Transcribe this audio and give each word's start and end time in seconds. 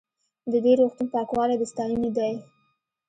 د 0.51 0.53
دې 0.63 0.73
روغتون 0.79 1.07
پاکوالی 1.13 1.55
د 1.59 1.63
ستاینې 1.71 2.09
دی. 2.17 2.33